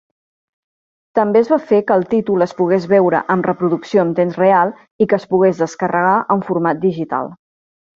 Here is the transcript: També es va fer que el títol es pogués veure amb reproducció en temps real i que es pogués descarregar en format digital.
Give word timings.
També 1.19 1.41
es 1.45 1.51
va 1.51 1.59
fer 1.73 1.81
que 1.91 1.97
el 2.01 2.07
títol 2.15 2.47
es 2.47 2.57
pogués 2.63 2.89
veure 2.95 3.21
amb 3.37 3.51
reproducció 3.51 4.09
en 4.09 4.17
temps 4.23 4.43
real 4.43 4.77
i 5.07 5.13
que 5.13 5.23
es 5.23 5.33
pogués 5.37 5.65
descarregar 5.67 6.21
en 6.39 6.47
format 6.53 6.87
digital. 6.93 7.37